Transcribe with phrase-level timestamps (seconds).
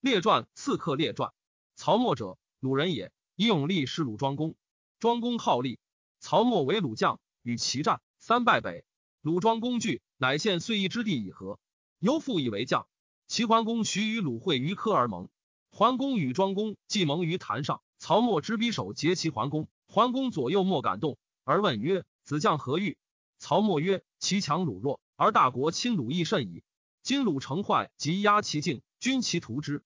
[0.00, 1.34] 列传刺客列传。
[1.76, 3.12] 曹沫者，鲁人也。
[3.36, 4.54] 以勇力是鲁庄公。
[4.98, 5.78] 庄公好利，
[6.20, 8.86] 曹沫为鲁将，与其战，三败北。
[9.20, 11.58] 鲁庄公惧，乃献遂邑之地以和。
[11.98, 12.86] 由父以为将。
[13.26, 15.28] 齐桓公许与鲁会于科而盟。
[15.70, 19.68] 桓公与庄公既盟于坛上，曹沫执匕首截齐桓公。
[19.86, 22.96] 桓公左右莫敢动，而问曰：“子将何欲？”
[23.38, 26.62] 曹沫曰：“其强鲁弱，而大国亲鲁亦甚矣。
[27.02, 29.82] 今鲁成坏，即压其境，军其图之。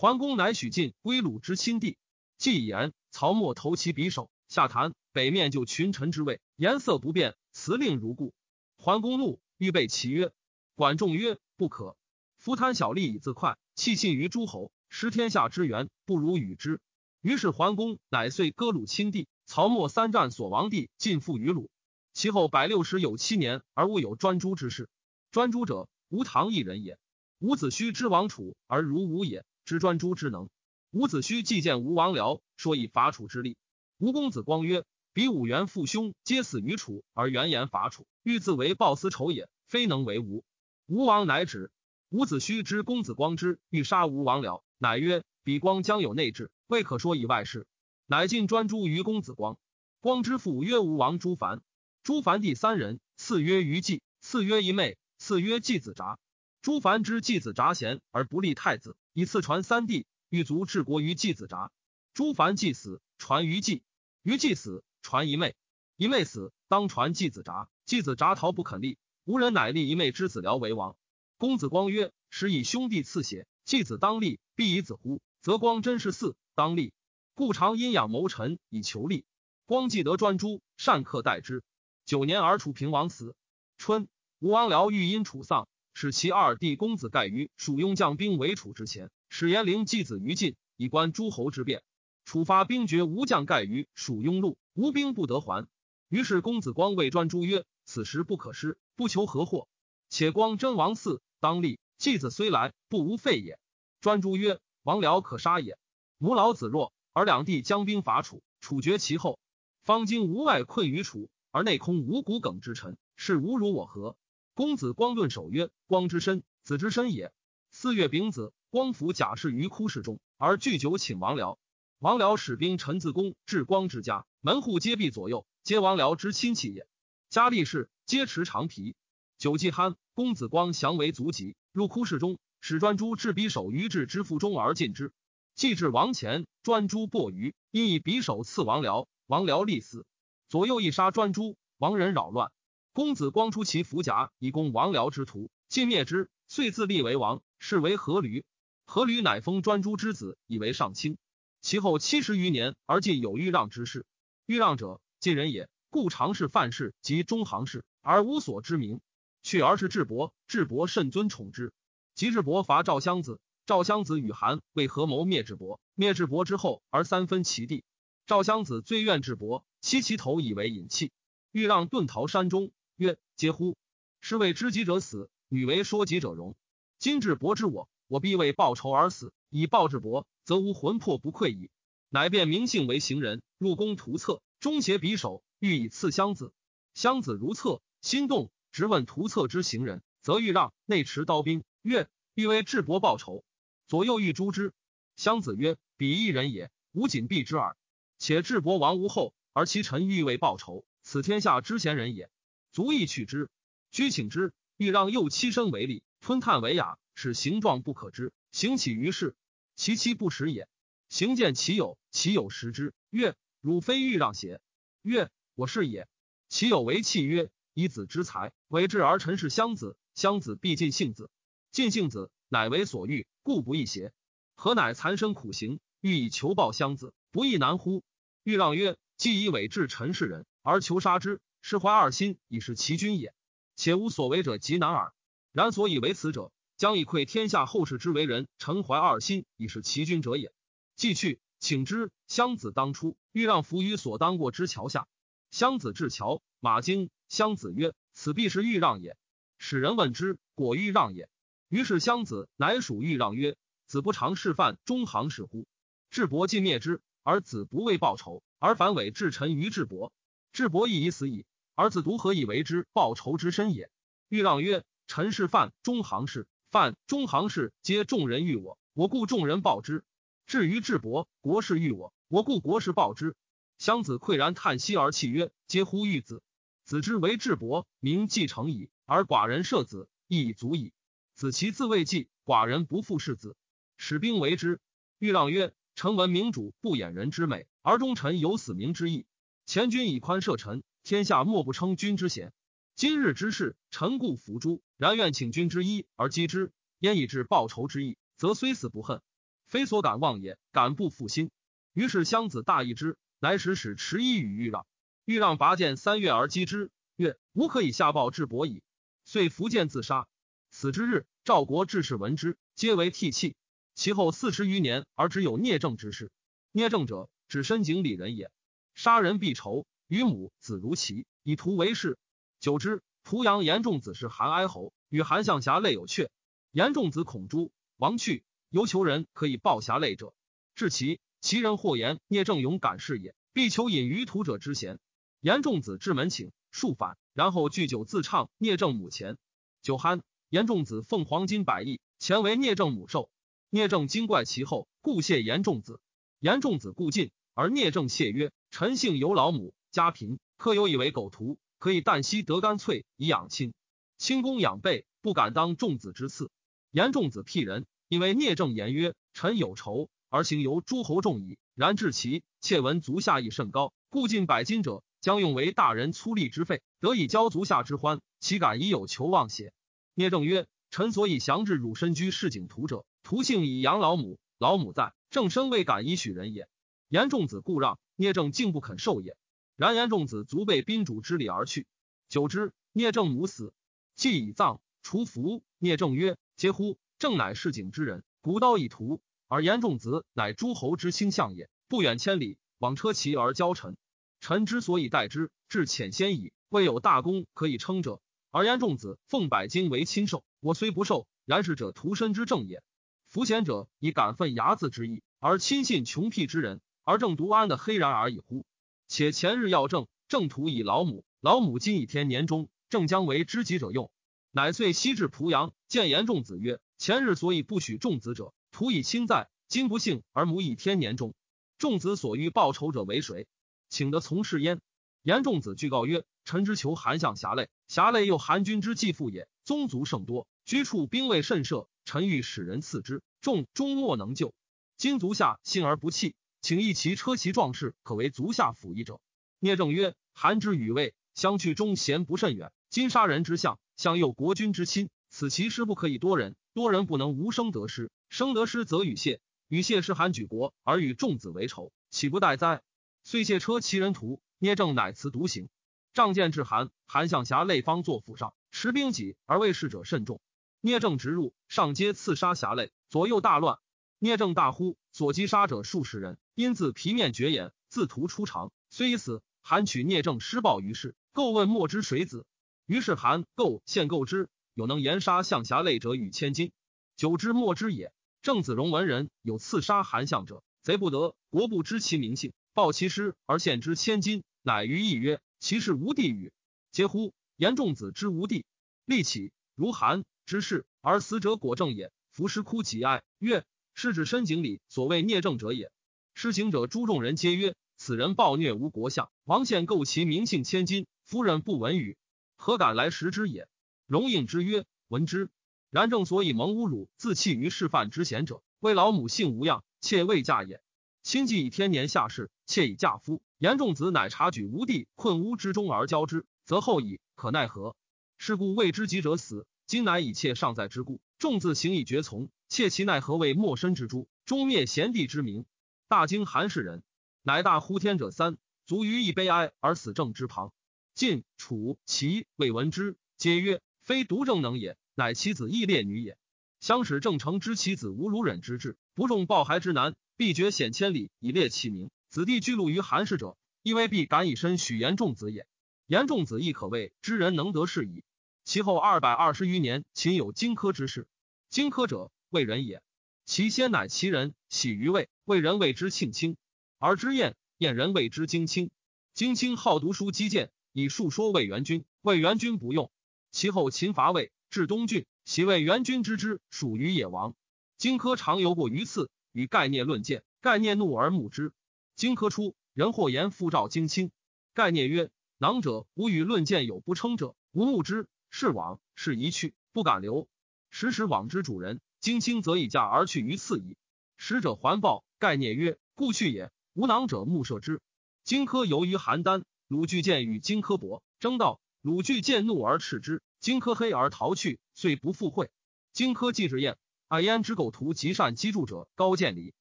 [0.00, 1.98] 桓公乃许晋归鲁之亲弟。
[2.36, 8.32] 既言，曹沫投其匕首，下坛，北面就群臣之位，颜色不变，辞令如故。
[8.76, 10.30] 桓公怒，欲备其曰
[10.76, 11.96] ：“管仲曰：不可。
[12.36, 16.80] 夫贪小利以自快，弃信于诸侯，失天下之源，不如与之。”
[17.20, 19.26] 于是桓公乃遂割鲁亲弟。
[19.46, 21.70] 曹沫三战所亡地，尽复于鲁。
[22.12, 24.88] 其后百六十有七年，而无有专诸之事。
[25.32, 27.00] 专诸者，吴唐一人也。
[27.40, 30.48] 伍子胥之王楚，而如吴也，知专诸之能。
[30.92, 33.58] 伍子胥既见吴王僚，说以伐楚之力。
[33.98, 40.42] 吴公子光曰：“比五元父兄皆死于楚，而原言伐楚，欲自为报私仇也，非能为吴。”
[40.88, 41.70] 吴王乃止。
[42.08, 47.66] 伍子胥知公子光之欲杀吴王僚，乃曰：“比光将有内志，未可说以外事。”
[48.08, 49.58] 乃尽专诸于公子光。
[50.00, 51.60] 光之父曰吴王朱凡。
[52.02, 56.18] 朱凡第三人，次曰于季，次曰一妹，次曰季子札。
[56.62, 60.06] 朱凡之季子札贤而不立太子，以次传三弟。
[60.28, 61.72] 欲足治国于季子札。
[62.14, 63.82] 诸凡既死，传于季。
[64.22, 65.56] 于季死，传一妹。
[65.96, 67.68] 一妹死，当传季子札。
[67.84, 70.96] 季子札逃不肯立，无人乃立一妹之子僚为王。
[71.36, 75.20] 公子光曰：“时以兄弟赐血，季子当立，必以子乎？
[75.42, 76.92] 则光真是嗣，当立。
[77.34, 79.24] 故常阴阳谋臣以求利。
[79.66, 81.64] 光既得专诸，善克待之。
[82.04, 83.34] 九年而楚平王死。
[83.78, 84.06] 春，
[84.38, 85.66] 吴王僚欲因楚丧，
[86.00, 91.82] 使其二弟公子盖于蜀雍将兵为楚之前。”使严陵继子于禁，以观诸侯之变。
[92.24, 95.66] 楚发兵绝吴将盖于蜀雍路，吴兵不得还。
[96.08, 99.66] 于是公子光谓专诸曰：“此时不可失，不求何祸。
[100.08, 101.80] 且光真王嗣，当立。
[101.96, 103.58] 继子虽来，不无废也。”
[104.00, 105.78] 专诸曰：“王僚可杀也。
[106.16, 109.40] 母老子弱，而两弟将兵伐楚，楚绝其后。
[109.82, 114.14] 方今吴外困于楚，而内空无骨梗之臣，是吾辱我何？”
[114.58, 117.32] 公子光顿首曰：“光之身，子之身也。”
[117.70, 118.52] 四月丙子。
[118.70, 121.58] 光府假释于哭室中，而拒酒请王僚。
[122.00, 126.88] 王僚使兵陈自宫至光之家，门户皆闭左右，皆王僚之亲戚也。
[127.30, 128.96] 家立士皆持长皮。
[129.38, 135.12] 酒既酣，公子光降为卒疾，入哭室中，使专诸置匕首于至之腹中而进之。
[135.54, 140.04] 既至王前，专诸破于，因以匕首刺王僚，王僚立死。
[140.48, 142.50] 左右一杀专诸，王人扰乱。
[142.92, 148.44] 公子光出其服甲以攻王僚之徒，尽灭之，遂自立为王，是为阖闾。
[148.86, 151.18] 阖闾乃封专诸之子，以为上卿。
[151.60, 154.06] 其后七十余年，而尽有豫让之事。
[154.46, 159.00] 豫让者，晋人也，故常侍范氏及中行氏，而无所知名。
[159.42, 161.72] 去而是智伯，智伯甚尊宠之。
[162.14, 165.80] 及智伯伐赵襄子，赵襄子与韩为合谋灭智伯。
[165.94, 167.84] 灭智伯之后，而三分其地。
[168.26, 171.12] 赵襄子最怨智伯，欺其头以为隐弃。
[171.50, 173.76] 豫让遁逃山中，曰：“嗟乎！
[174.20, 176.54] 是为知己者死，女为说己者容。
[176.98, 181.70] 今智伯之我。”我必为报仇而死，以报之伯，则无魂魄不愧矣。
[182.08, 186.54] 乃变名姓为行人，入宫图册，中携匕首，欲以刺襄子。
[186.94, 193.44] 襄子如厕，心动，直问图册之行人，则欲让，内持刀兵，曰：“欲为智伯报仇。”
[193.88, 194.72] 左右欲诛之。
[195.14, 197.76] 襄子曰：“彼一人也，吾仅避之耳。
[198.16, 202.30] 且智伯亡无后，而其臣欲为报仇，此天下之贤人也，
[202.78, 203.50] 足以取之。
[203.90, 209.34] 居请之，欲让右妻身为利，吞炭为雅。”使形状不可知，行起于世，
[209.74, 210.68] 其妻不识也。
[211.08, 214.60] 行见其有，其有识之，曰：“汝非欲让邪？”
[215.02, 216.06] 曰：“我是也。”
[216.48, 219.96] 其有为契曰：“以子之才，为之而臣是襄子。
[220.14, 221.30] 襄子必尽性子，
[221.72, 224.12] 尽性子，乃为所欲，故不易邪？
[224.54, 228.04] 何乃残生苦行，欲以求报襄子，不亦难乎？”
[228.44, 233.34] 欲让曰：“既以委治臣世人，而求杀之，是怀二心，以是其君也。
[233.76, 235.12] 且无所为者，极难耳。
[235.52, 240.50] 然所以为此者。”将以愧天下后世之为人，臣怀二心，以是其君者也。
[240.96, 242.10] 既去，请之。
[242.26, 245.06] 襄子当初欲让伏于所当过之桥下。
[245.50, 247.10] 襄子至桥，马惊。
[247.28, 249.18] 襄子曰：“此必是欲让也。”
[249.58, 251.28] 使人问之，果欲让也。
[251.68, 255.66] 于是襄子乃属欲让曰：“子不常示范中行使乎？
[256.08, 260.14] 智伯尽灭之，而子不为报仇，而反委至臣于智伯。
[260.50, 261.44] 智伯亦已死矣，
[261.78, 263.88] 儿子独何以为之报仇之身也？”
[264.28, 270.04] 欲让曰：“臣是犯中行事。”犯中行事，皆众人欲我，我故众人报之。
[270.44, 273.36] 至于智伯，国士欲我，我故国士报之。
[273.78, 276.42] 襄子喟然叹息而泣曰：“嗟乎欲子！
[276.84, 280.92] 子之为智伯，名继承矣，而寡人射子，亦已足矣。
[281.36, 283.54] 子其自未继，寡人不复世子，
[283.96, 284.80] 使兵为之。”
[285.20, 289.26] 欲让曰：“臣闻明主不掩人之美，而忠臣有死明之意。
[289.64, 292.52] 前君以宽赦臣，天下莫不称君之贤。
[292.94, 294.82] 今日之事，臣故服诸。
[294.98, 299.22] 然愿请君之一而击之，焉以致报仇之意，则虽死不恨，
[299.64, 300.58] 非所敢忘也。
[300.70, 301.50] 敢不负心。”
[301.94, 304.86] 于是襄子大义之，乃使使持衣与豫让。
[305.24, 308.82] 豫让拔剑三月而击之，曰：“吾可以下报至伯矣。”
[309.24, 310.28] 遂伏剑自杀。
[310.70, 313.56] 此之日，赵国志士闻之，皆为涕泣。
[313.94, 316.30] 其后四十余年，而只有聂政之事。
[316.70, 318.50] 聂政者，指深井里人也。
[318.94, 322.18] 杀人必仇，与母子如齐，以图为事。
[322.60, 326.30] 久之，濮阳严仲子是韩哀侯，与韩相侠类有阙。
[326.72, 330.32] 严仲子恐诛，亡去，犹求人可以报侠类者。
[330.74, 334.98] 至其，其人或言聂政勇敢士也，必求隐于屠者之贤。
[335.40, 339.36] 严仲子至门请，数反，然后聚酒自唱聂政母前。
[339.82, 343.30] 酒酣，严仲子奉黄金百亿，前为聂政母寿。
[343.68, 346.00] 聂政惊怪其后，故谢严仲子。
[346.40, 353.74] 严仲子故进，而聂政谢曰：“臣姓有老母，家贫，客有以为狗徒，可以旦夕得干脆以养亲。
[354.16, 356.52] 亲公养备，不敢当仲子之赐。”
[356.92, 361.58] 严仲子辟人，因为聂政言曰：“臣有仇，而行由诸侯众矣。
[361.74, 369.72] 然至其窃闻足下亦甚高，故近百金者，将用为大人粗利之费，得以交足下之欢，岂敢以有求妄邪？”
[370.14, 376.68] 聂政曰：“臣所以降至汝身居市井徒者。”徒幸以养老母，老母在，正身未敢以许人也。
[377.08, 379.36] 严仲子故让，聂政竟不肯受也。
[379.78, 381.86] 然严仲子足被宾主之礼而去。
[382.28, 383.72] 久之，聂政母死，
[384.16, 385.62] 祭以葬，除服。
[385.78, 386.98] 聂政曰：“嗟乎！
[387.20, 391.70] 正乃市井之人，古刀以屠，而严仲子乃诸侯之卿相也。
[391.86, 393.96] 不远千里，往车骑而交臣。
[394.40, 396.52] 臣之所以待之，至浅先矣。
[396.70, 398.20] 未有大功可以称者。
[398.50, 402.82] 而严仲子奉百金为亲受，我虽不受，然是者屠身之正也。”
[403.30, 408.66] 夫贤者以感愤睚眦之意，而亲信穷辟之人，而正独安的黑然而已乎？
[409.08, 414.10] 且前日要正正徒以老母，老母今以天年中，正将为知己者用，
[414.52, 421.34] 乃遂西至濮阳，见严仲子曰：“前日所以不许仲子者，徒以亲在；今不幸而母以天年中，
[421.78, 423.46] 仲子所欲报仇者为谁？
[423.88, 424.80] 请得从事焉。”
[425.24, 434.54] 严仲子具告曰：“臣之求韩相侠类，侠类又韩君之继父也，宗族甚多，居处兵卫甚设。”臣欲使人赐之，众终莫能救。
[434.96, 439.20] 今足下幸而不弃，请一骑车骑壮士，可为足下辅翼者。
[439.60, 452.82] 聂政曰：“韩之与魏相去中贤不甚远，今杀人之相，相诱国君之亲，此其师不可以多人，多人不能无生得失，生得失则与谢，与谢是韩举国，而与众子为仇，岂不待哉？”
[453.22, 455.68] 遂谢车骑人徒，聂政乃辞独行。
[456.12, 460.40] 仗剑至韩，韩相侠累方坐府上，持兵戟而为侍者甚众。
[460.80, 463.78] 聂政直入，上街刺杀侠类，左右大乱。
[464.20, 468.72] 聂政大呼，所击杀者数十人，因自皮面绝眼，自屠出肠。
[468.90, 472.44] 虽已死，韩取聂政施暴于世，构问莫之谁子。
[472.84, 476.72] 于是韩构献构之，有能言杀相侠类者与千金，
[477.16, 478.12] 久之莫之也。
[478.42, 486.52] 郑子荣闻人有刺杀韩相者，贼不得，国不知其名姓，报其师而献之千金，乃于意曰：其事无地与？
[486.90, 487.32] 嗟乎！
[487.56, 488.64] 言仲子之无地，
[489.04, 490.24] 立起如韩。
[490.46, 492.10] 之事而死者果正也。
[492.30, 493.66] 夫师哭其哀曰
[494.00, 495.90] ：“是指深井里所谓孽政者也。”
[496.32, 502.16] 施行者诸众人皆曰：“此人暴虐无国相，王献构其名姓千金，夫人不闻语，
[502.54, 503.66] 何敢来食之也？”
[504.06, 505.50] 荣应之曰：“闻之。
[505.90, 510.80] 然正所以蒙侮辱，自弃于示范之贤者，为老母姓无恙，妾未嫁也。
[511.24, 513.42] 亲既以天年下世，妾以嫁夫。
[513.58, 517.96] 严仲子乃察举无地困屋之中而交之，则后矣，可奈何？
[518.36, 522.48] 是故未知己者死。”今乃以妾尚在之故，众自行以绝从。
[522.68, 525.64] 妾其奈何为莫身之诛，终灭贤弟之名？
[526.06, 527.02] 大惊韩氏人，
[527.42, 530.72] 乃大呼天者三，卒于一悲哀而死正之旁。
[531.14, 536.36] 晋、楚、齐未闻之，皆曰：非独正能也，乃其子亦烈女也。
[536.78, 542.10] 相使郑成之其子无如忍之志，不重抱孩之难，必绝险千里以列其名。
[542.28, 545.66] 子弟居禄于韩氏者，亦未必敢以身许严仲子也。
[546.06, 548.24] 严仲子亦可谓知人能得事矣。
[548.64, 551.26] 其后二百二十余年，秦有荆轲之事。
[551.70, 553.02] 荆轲者，魏人也。
[553.44, 556.56] 其先乃其人，喜于魏，魏人谓之庆卿；
[556.98, 558.90] 而之晏，晏人谓之荆卿。
[559.34, 562.04] 荆卿好读书击剑，以述说魏元君。
[562.22, 563.10] 魏元君不用。
[563.50, 567.54] 其后秦伐魏，至东郡，其魏元君之之，属于野王。
[567.96, 571.72] 荆轲常游过于次，与盖聂论剑，盖聂怒而目之。
[572.16, 574.30] 荆轲出，人或言复召荆卿。
[574.74, 580.48] 盖聂曰：“囊者吾与论剑有不称者，吾目之，是往，是一去，不敢留。
[580.90, 583.96] 时时往之主人，荆卿则以驾而去于次矣。
[584.36, 588.00] 使者还报，盖聂曰：‘故去也。’吾囊者目射之。
[588.44, 595.70] 荆轲游于邯郸，鲁巨见与荆轲搏，争道，鲁巨见怒而斥之，荆轲黑而逃去，遂不复会。
[596.12, 596.96] 荆轲既至燕。
[597.28, 599.74] 爱焉之狗徒极善击筑者高渐离。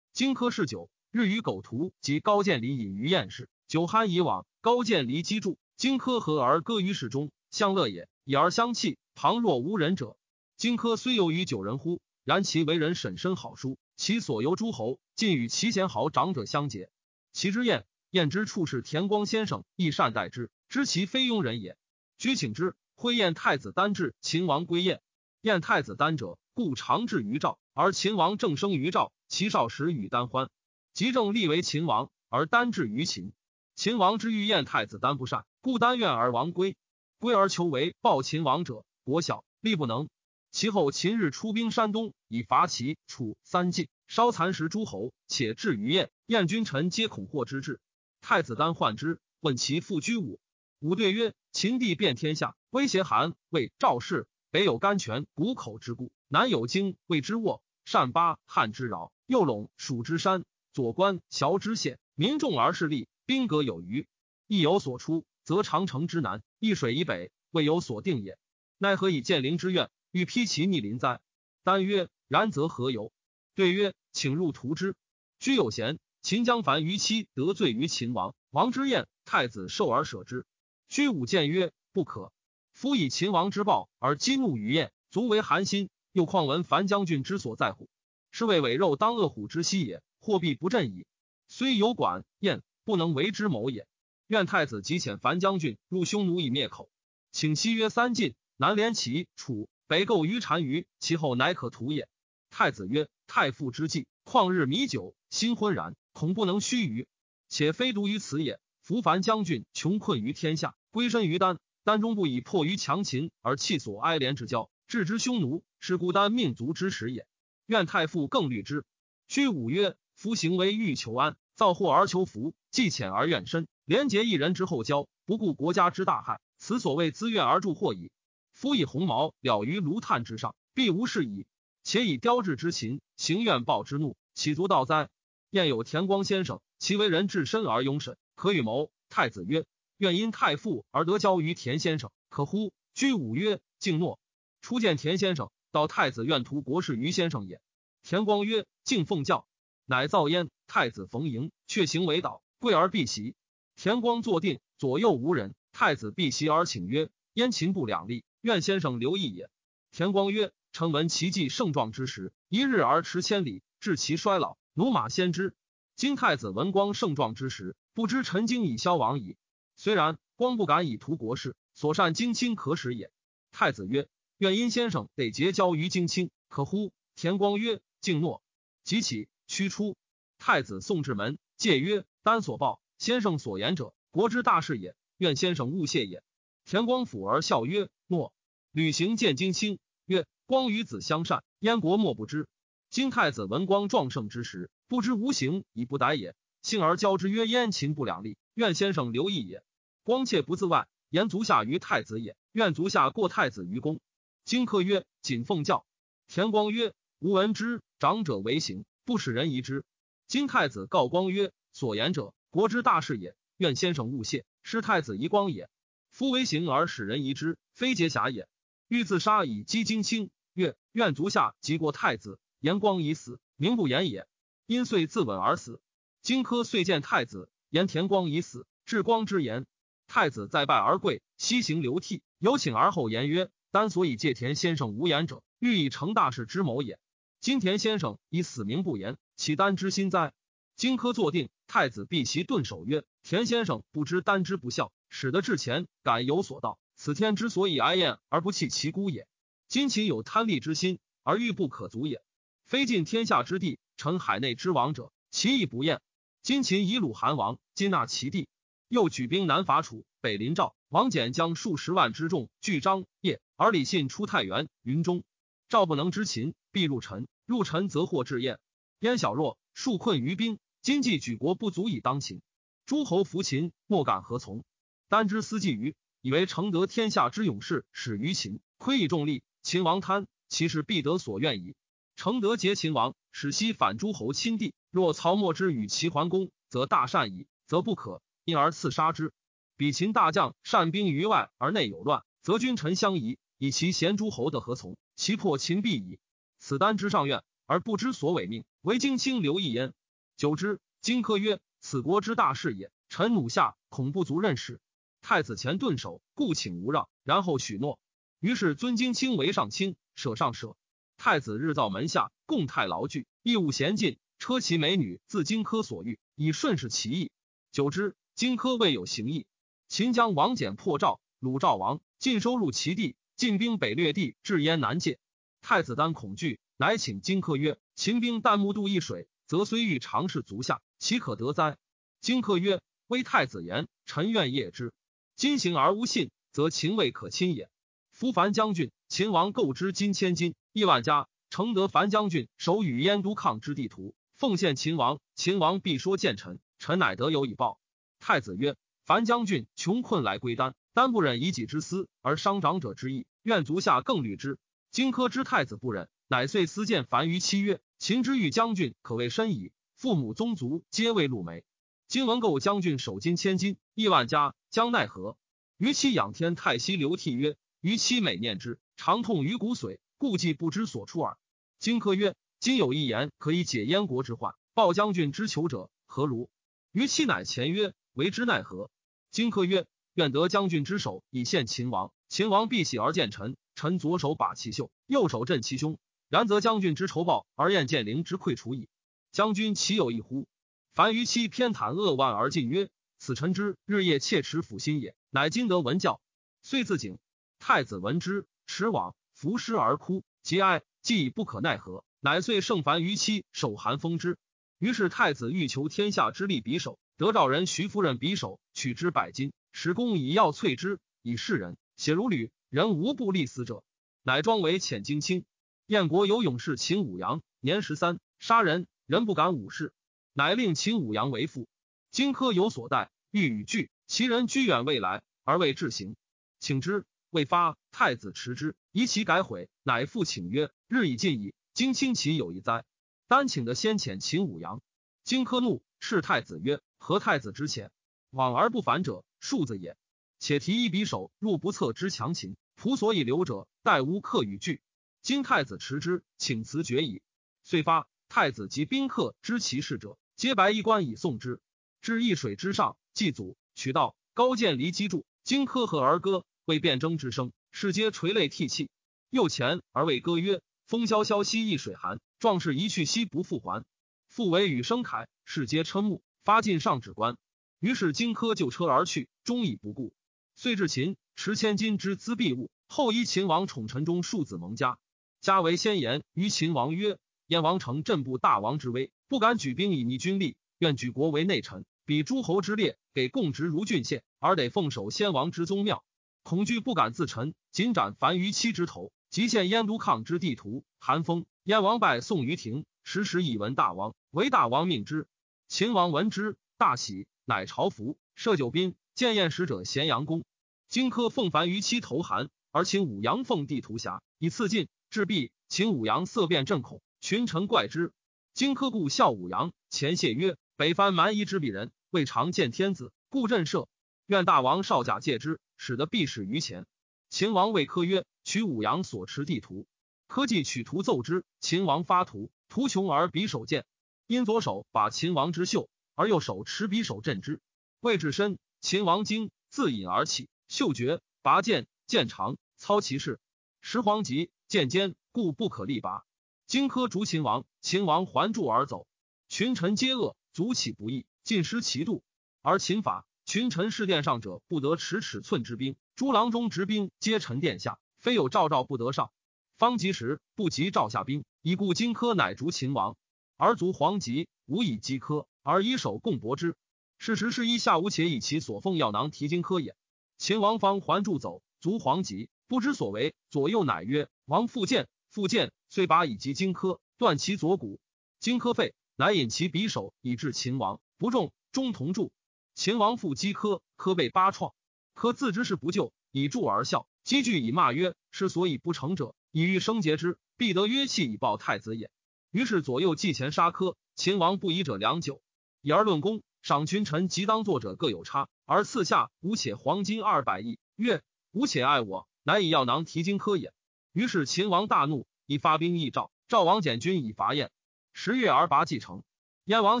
[0.12, 4.46] 荆轲嗜酒，日与狗徒及高渐离饮于宴市，酒酣以往。
[4.60, 8.98] 高渐离击筑，荆轲和而歌于市中，相乐也，以而相弃。
[9.14, 10.16] 旁若无人者。
[10.64, 12.00] 荆轲虽游于九人乎？
[12.24, 16.88] 然其为人审身好书，其所游诸侯，尽与其贤豪长者相结。
[17.34, 21.76] 其之宴，宴之处是田光先生，亦善待之，知其非庸人也。
[22.16, 25.02] 居请之，挥宴太子丹至秦王归宴。
[25.42, 26.38] 宴太子丹者。
[26.54, 29.12] 故常至于赵，而秦王正生于赵。
[29.28, 30.48] 其少时与丹欢，
[30.94, 33.34] 即正立为秦王，而丹至于秦。
[33.74, 36.74] 秦王之欲燕太子丹不善，故丹怨而亡归。
[37.18, 40.08] 归而求为报秦王者，国小，力不能。
[40.54, 46.12] 其后秦日出兵山东，以伐齐、楚三晋，烧蚕食诸侯，且至于燕。
[46.26, 47.80] 燕君臣皆恐祸之至。
[48.20, 50.38] 太子丹患之，问其父居武。
[50.78, 64.06] 武对曰：“秦帝遍天下，威胁韩、魏、赵氏，北有甘泉谷口之故。”南有荆魏之沃，善巴汉之饶，右陇蜀之山，左关崤之县，民众而势利，兵革有余。
[64.46, 68.38] 亦有所出，则长城之南，易水以北，未有所定也。
[68.78, 71.20] 奈何以建陵之愿，欲披其逆鳞哉？
[71.64, 73.12] 丹曰：然则何由？
[73.56, 74.94] 对曰：请入图之。
[75.40, 80.46] 居有贤，秦将樊于期得罪于秦王，王之宴，太子受而舍之。
[80.86, 82.32] 居武谏曰：不可。
[82.72, 85.90] 夫以秦王之暴而激怒于燕，足为寒心。
[86.12, 87.88] 又况闻樊将军之所在乎？
[88.30, 90.00] 是谓尾肉当恶虎之息也。
[90.20, 91.06] 货币不振矣。
[91.48, 93.88] 虽有管宴，不能为之谋也。
[94.28, 96.88] 愿太子即遣樊将军入匈奴以灭口。
[97.32, 102.08] 请西约三晋，南连齐、楚，北构于单于，其后乃可图也。
[102.48, 107.06] 太子曰：太傅之计，旷日弥久，心昏然，恐不能须臾。
[107.50, 108.58] 且非独于此也。
[108.80, 115.62] 夫凡将军穷困于天下，归身于丹，丹中不以迫于强秦而弃所哀怜之交，置之匈奴。
[115.80, 117.26] 是孤单命族之始也。
[117.66, 118.86] 愿太傅更虑之。
[119.28, 128.10] 居五曰：夫行为欲求安，造祸而求福，既浅而怨深，廉洁一人之后交，不顾国家之大害，此所谓自怨而助祸矣。
[128.54, 131.46] 夫以鸿毛了于炉炭之上，必无事矣。
[131.82, 135.10] 且以雕制之禽，行怨报之怒，岂足道哉？
[135.50, 138.90] 燕有田光先生，其为人至深而庸慎，可与谋。
[139.10, 139.66] 太子曰：
[139.98, 142.72] 愿因太傅而得交于田先生，可乎？
[142.94, 144.18] 居武曰：敬诺。
[144.62, 145.50] 初见田先生。
[145.70, 147.60] 到太子愿图国士于先生也。
[148.04, 149.44] 田光曰：“敬奉教，
[149.86, 153.34] 乃造焉。”太子逢迎，却行为导，跪而避席。
[153.74, 155.56] 田光坐定，左右无人。
[155.72, 159.48] 太子避席而请曰：“燕秦不两立，愿先生留意也。”
[159.90, 165.54] 田光曰：“臣闻其计盛壮之时，一日而驰千里，至其衰老，驽马先之。
[165.96, 169.38] 今太子文光盛壮之时，不知陈经已消亡矣。
[169.76, 173.10] 虽然，光不敢以图国事，所善荆卿可使也。”
[173.50, 174.08] 太子曰。
[174.38, 176.92] 愿因先生得结交于荆卿，可乎？
[177.14, 178.42] 田光曰：“敬诺。”
[178.84, 179.96] 即起驱出。
[180.36, 184.96] 太子送至门，戒曰：“丹所报，先生所言者，国之大事也。
[185.16, 186.22] 愿先生勿谢也。”
[186.66, 188.33] 田光抚而笑曰：“诺。”
[188.74, 192.48] 履行见荆卿，曰：“光与子相善，燕国莫不知。
[192.90, 196.34] 今太子闻光壮盛之时，不知无形以不逮也。
[196.60, 199.62] 幸而交之曰：燕秦不两立，愿先生留意也。
[200.02, 202.36] 光切不自外，言足下于太子也。
[202.50, 204.00] 愿足下过太子于公。”
[204.44, 205.86] 荆轲曰：“谨奉教。”
[206.26, 209.84] 田光曰：“吾闻之，长者为行，不使人疑之。”
[210.26, 213.36] 今太子告光曰：“所言者，国之大事也。
[213.56, 215.70] 愿先生勿谢，是太子遗光也。
[216.10, 218.48] 夫为行而使人疑之，非节侠也。
[218.88, 222.38] 欲自杀以击荆卿，曰：愿足下即过太子。
[222.60, 224.26] 言光已死，名不言也。
[224.66, 225.80] 因遂自刎而死。
[226.22, 229.66] 荆轲遂见太子，言田光已死，至光之言。
[230.06, 237.00] 太子再拜而跪，膝行流涕，有请而后言曰。”丹所以借田先生无言者，欲以成大事之谋也。
[237.40, 240.32] 今田先生以死名不言，岂丹之心哉？
[240.76, 246.78] 荆轲坐定，太子避其顿首曰：“田先生不知丹之不孝，使得至前敢有所道。
[247.04, 249.28] 此天之所以哀厌而不弃其孤也。
[249.68, 252.22] 今秦有贪利之心，而欲不可足也。
[252.64, 256.00] 非尽天下之地，成海内之王者，其意不厌。
[256.40, 258.48] 今秦以鲁韩王，今纳其地，
[258.88, 260.74] 又举兵南伐楚，北临赵。
[260.88, 265.24] 王翦将数十万之众拒张掖。”而李信出太原、云中，
[265.68, 267.28] 赵不能知秦，必入陈。
[267.44, 268.58] 入陈则获至燕。
[269.00, 272.40] 燕小弱，数困于兵，今计举国不足以当秦。
[272.86, 274.64] 诸侯服秦，莫敢何从。
[275.10, 275.94] 丹之思计于，
[276.24, 279.42] 以为承得天下之勇士始于秦，亏以重利。
[279.62, 281.74] 秦王贪，其事必得所愿矣。
[282.16, 284.72] 承德结秦王，使西反诸侯亲地。
[284.90, 289.34] 若曹沫之与齐桓公，则大善矣，则不可，因而刺杀之。
[289.76, 294.96] 比秦大将善兵于外而内有乱，则君臣相疑，以其贤诸侯的何从？
[295.16, 296.18] 其破秦必矣。
[296.58, 299.92] 此丹之上愿，而不知所违命，唯荆卿留意焉。
[300.38, 304.80] 久之，荆轲曰：“此国之大事也，臣弩下，恐不足任使。”
[305.26, 307.98] 太子前顿首，故请无让，然后许诺。
[308.40, 310.76] 于是尊荆卿为上卿，舍上舍。
[311.16, 317.32] 太子日造门下，共太牢具，义务娴尽，车骑美女自荆轲所欲，以顺势其意。
[317.72, 319.46] 久之，荆轲未有行意。
[319.88, 325.18] 秦将王翦破赵，鲁赵王，尽收入其地，进兵北略地，至燕南界。
[325.62, 331.78] 太子丹恐惧，乃请荆轲曰：“秦兵旦暮渡易水，则虽欲尝试足下，岂可得哉？”
[332.20, 334.92] 荆轲曰：“微太子言，臣愿业之。
[335.36, 337.68] 今行而无信，则秦未可亲也。
[338.10, 347.80] 夫樊将军，秦王购之金千金，亿万家，承得樊将军手与燕都抗之地图，奉献秦王，秦王必说见臣，臣乃得有以报。”
[348.20, 348.76] 太子曰。
[349.06, 354.58] 樊将军穷困来归丹，丹不忍以己之私而伤长者之意，愿足下更虑之。
[354.90, 359.72] 荆轲知太子不忍，乃遂私见樊于期曰：“秦之欲将军，可谓深矣。
[359.94, 361.64] 父母宗族皆为禄梅，
[362.06, 365.36] 今闻购将军守金千金，亿万家，将奈何？”
[365.78, 371.38] 于期仰天太息流涕曰：“于期每念之，常痛于骨髓，故计不知所出耳。”
[371.80, 376.50] 荆轲曰：“今有一言可以解燕国之患，报将军之求者，何如？”
[376.92, 378.90] 于期乃前曰：“为之奈何？”
[379.32, 382.12] 荆轲曰：“愿得将军之手，以献秦王。
[382.28, 383.56] 秦王必喜而见臣。
[383.74, 385.98] 臣左手把其袖，右手振其胸。
[386.28, 388.88] 然则将军之仇报，而燕建陵之溃除矣。
[389.32, 390.46] 将军岂有一乎？”
[390.94, 395.16] 樊于期偏袒扼腕而进曰：“此臣之日夜切齿抚心也。
[395.28, 396.20] 乃今得闻教，
[396.62, 397.18] 遂自警。
[397.58, 404.38] 太子闻之，持往伏尸而哭，节哀，既已不可奈何，乃遂胜樊于期，手韩封之。
[404.78, 411.76] 于是太子欲求天下之利匕首。”得赵人徐夫人匕首，取之百金，使公以药淬之，以示人。
[411.96, 413.82] 血如履，人无不立死者。
[414.22, 415.44] 乃装为遣荆卿。
[415.86, 419.92] 燕国有勇士秦舞阳，年十三，杀人，人不敢武事，
[420.34, 421.68] 乃令秦舞阳为父。
[422.10, 426.16] 荆轲有所待，欲与拒，其人居远未来，而未至行，
[426.58, 427.78] 请之未发。
[427.92, 432.84] 太子持之，疑其改悔，乃复请曰：“日已尽矣，荆卿其有一哉？
[433.28, 434.82] 单请的先遣秦舞阳。”
[435.22, 436.80] 荆轲怒，斥太子曰。
[436.98, 437.92] 何太子之前
[438.30, 439.96] 往而不反者，庶子也。
[440.40, 444.82] 且提一匕首入不测之强秦，仆所以留者，待吾客与拒。
[445.22, 447.22] 今太子持之，请辞绝矣。
[447.62, 451.60] 遂发太子及宾客知其事者，皆白衣冠以送之。
[452.00, 455.24] 至易水之上，祭祖，取道，高见离击柱。
[455.44, 458.90] 荆轲和而歌，为辩争之声，士皆垂泪涕泣。
[459.30, 463.84] 又前而谓歌曰：“风萧萧兮易水寒，壮士一去兮不复还。”
[464.26, 466.22] 复为羽声凯，士皆瞠目。
[466.44, 467.38] 发尽上指关，
[467.80, 470.12] 于是荆轲就车而去，终已不顾。
[470.56, 472.70] 遂至秦，持千金之资币物。
[472.86, 474.98] 后依秦王宠臣中庶子蒙嘉，
[475.40, 486.04] 嘉为先言于秦王曰：“燕王承镇部大王之威，不敢举兵以逆军力，愿举国为内臣，比诸侯之列，给贡职如郡县，而得奉守先王之宗庙。
[486.42, 490.84] 恐惧不敢自陈，仅斩樊于期之头，即献燕都抗之地图。
[490.98, 495.26] 韩风，燕王拜宋于庭，时时以闻大王，为大王命之。”
[495.68, 500.44] 秦王闻之，大喜，乃朝服，设酒宾，见宴使者咸阳宫。
[500.88, 505.50] 荆轲奉樊于期投韩，而秦武阳奉地图辖，以次进，至毕。
[505.68, 508.12] 秦武阳色变，震恐，群臣怪之。
[508.52, 513.88] 荆轲故笑武阳，前谢曰：“北藩蛮夷之鄙人，未尝见天子，故震慑。
[514.26, 516.84] 愿大王少假借之，使得必使于前。”
[517.30, 519.86] 秦王谓轲曰：“取武阳所持地图。”
[520.28, 521.46] 轲即取图奏之。
[521.60, 523.86] 秦王发图，图穷而匕首见。
[524.26, 527.58] 因左手把秦王之袖，而右手持匕首镇之。
[528.00, 533.40] 未至身，秦王惊，自引而起，袖绝，拔剑，剑长，操其势。
[533.80, 536.26] 时黄急，剑尖，故不可力拔。
[536.66, 539.06] 荆轲逐秦王，秦王还住而走。
[539.48, 542.22] 群臣皆恶，足起不义，尽失其度。
[542.62, 549.30] 而秦法，群臣侍殿上者不得持尺寸之兵，诸郎中执兵皆臣殿下，非有诏诏不得上。
[549.76, 553.16] 方及时，不及诏下兵，以故荆轲乃逐秦王。
[553.56, 556.76] 而卒黄吉无以击轲，而以手共搏之。
[557.18, 559.94] 事实是一下午，且以其所奉药囊提荆轲也。
[560.38, 568.00] 秦王方还住走，卒黄吉不知所为，左右乃曰：“王复见，复见。”遂拔以击荆轲，断其左骨。
[568.40, 572.32] 荆轲废，乃引其匕首以至秦王，不中，中同柱。
[572.74, 574.74] 秦王复击轲，轲被八创。
[575.14, 577.06] 轲自知是不救，以助而笑。
[577.22, 582.10] 积聚以骂曰：“是所以不成者，以欲生节之，必得约契以报太子也。”
[582.50, 583.96] 于是左右计前杀轲。
[584.16, 585.42] 秦王不疑者良久，
[585.80, 593.72] 以而论功，赏群臣及当作者各有差，而赐下吾且黄金二百亿，曰：“吾且爱我，乃以药囊提荆轲也。”
[594.14, 596.30] 于是秦王大怒，以发兵议赵。
[596.46, 597.72] 赵王简军以伐燕。
[598.12, 599.24] 十月而拔继城。
[599.64, 600.00] 燕王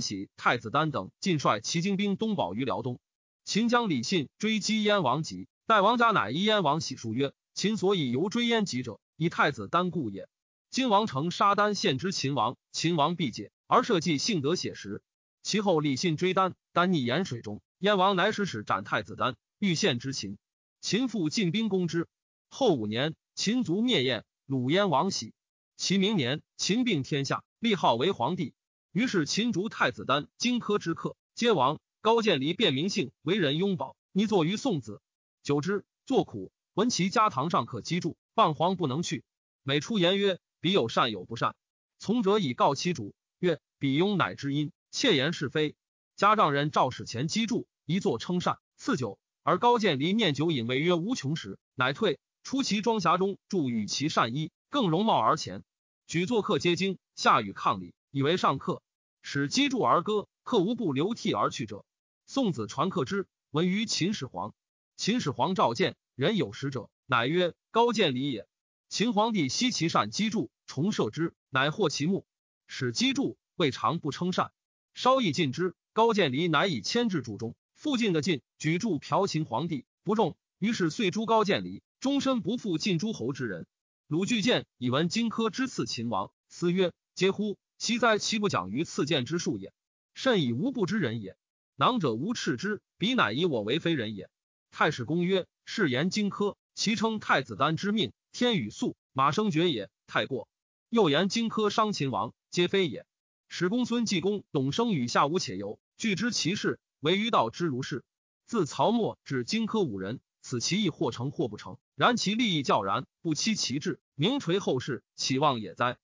[0.00, 3.00] 喜、太子丹等尽率骑精兵东保于辽东。
[3.44, 10.28] 秦将李信追击燕王吉，代王家乃依燕王喜书曰：“秦所以犹追燕吉者，以太子丹故也。
[10.70, 15.02] 今王城杀丹献之秦王，秦王必解，而社稷幸得写实。
[15.42, 20.38] 其后李信追丹，丹溺盐水中，燕王乃使使斩太子丹，欲献之秦。
[20.80, 22.06] 秦复进兵攻之。
[22.48, 25.34] 后五年，秦族灭燕，鲁燕王喜。
[25.76, 28.54] 其明年，秦并天下，立号为皇帝。
[28.92, 31.80] 于是秦逐太子丹、荆轲之客，皆亡。
[32.00, 35.02] 高渐离变名姓，为人拥保，拟作于宋子。
[35.42, 39.24] 久之，作苦，闻其家堂上可击筑，谤皇不能去。
[39.64, 41.56] 每出言曰：“彼有善有不善。”
[41.98, 45.74] 从者以告其主曰：“彼庸乃知音，窃言是非。”
[46.14, 48.58] 家丈人赵使前击筑，一作称善。
[48.76, 52.20] 赐酒，而高渐离念酒饮，谓曰：“无穷时。”乃退。
[52.44, 55.64] 出其庄匣中，助与其善衣，更容貌而前。
[56.06, 58.82] 举作客皆惊，下与抗礼，以为上客。
[59.22, 61.86] 使击筑而歌，客无不流涕而去者。
[62.26, 64.54] 宋子传客之，闻于秦始皇。
[64.94, 68.46] 秦始皇召见，人有识者，乃曰：“高渐离也。”
[68.90, 72.26] 秦皇帝悉其善击筑，重设之，乃获其目。
[72.66, 74.52] 使击筑未尝不称善，
[74.92, 75.74] 稍亦尽之。
[75.94, 81.82] 高渐离乃以牵制筑中，附近的晋举筑嫖秦皇帝，不中，于是遂诛高渐离。
[82.04, 83.66] 终身不复晋诸侯之人。
[84.08, 87.56] 鲁巨荐以闻荆轲之刺秦王，思曰：“嗟乎！
[87.78, 89.72] 其哉其不讲于刺剑之术也，
[90.12, 91.34] 甚以无不知人也。
[91.76, 94.28] 囊者无斥之，彼乃以我为非人也。”
[94.70, 100.46] 太史公曰：“是言荆轲，其称太子丹之命，天与粟，马生绝也，太过。
[100.90, 103.06] 又言荆轲伤秦王，皆非也。
[103.48, 108.04] 史公孙季公、董生与下无且游，据知其事，唯于道之如是。
[108.44, 115.96] 自曹沫至荆轲五人。”此其意或成或不成，然其利益较然，不期其志，名垂后世，岂望也哉？